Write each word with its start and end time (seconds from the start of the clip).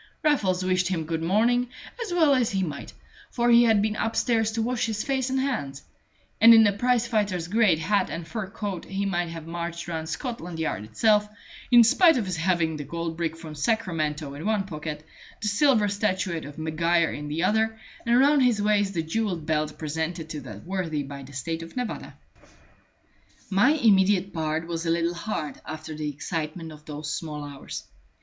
Raffles 0.23 0.65
wished 0.65 0.87
him 0.87 1.03
good 1.05 1.21
morning, 1.21 1.69
as 2.03 2.11
well 2.11 2.33
he 2.33 2.63
might; 2.63 2.91
for 3.29 3.51
he 3.51 3.65
had 3.65 3.83
been 3.83 3.95
upstairs 3.95 4.51
to 4.53 4.61
wash 4.63 4.87
his 4.87 5.03
face 5.03 5.29
and 5.29 5.39
hands; 5.39 5.83
and 6.41 6.55
in 6.55 6.63
the 6.63 6.71
prize 6.73 7.05
fighter's 7.05 7.47
great 7.47 7.77
hat 7.77 8.09
and 8.09 8.27
fur 8.27 8.47
coat 8.49 8.85
he 8.85 9.05
might 9.05 9.29
have 9.29 9.45
marched 9.45 9.87
round 9.87 10.09
Scotland 10.09 10.57
Yard 10.57 10.85
itself, 10.85 11.29
in 11.69 11.83
spite 11.83 12.17
of 12.17 12.25
his 12.25 12.37
having 12.37 12.77
the 12.77 12.83
gold 12.83 13.15
brick 13.15 13.37
from 13.37 13.53
Sacramento 13.53 14.33
in 14.33 14.43
one 14.43 14.63
pocket, 14.63 15.05
the 15.39 15.47
silver 15.47 15.87
statuette 15.87 16.45
of 16.45 16.57
Maguire 16.57 17.11
in 17.11 17.27
the 17.27 17.43
other, 17.43 17.77
and 18.03 18.17
round 18.19 18.41
his 18.41 18.59
waist 18.59 18.95
the 18.95 19.03
jewelled 19.03 19.45
belt 19.45 19.77
presented 19.77 20.29
to 20.29 20.41
that 20.41 20.65
worthy 20.65 21.03
by 21.03 21.21
the 21.21 21.33
State 21.33 21.61
of 21.61 21.77
Nevada. 21.77 22.17
My 23.51 23.73
immediate 23.73 24.33
part 24.33 24.65
was 24.65 24.83
a 24.83 24.89
little 24.89 25.13
hard 25.13 25.61
after 25.63 25.93
the 25.93 26.09
excitement 26.09 26.71
of 26.71 26.85
those 26.85 27.13
small 27.13 27.43
hours. 27.45 27.83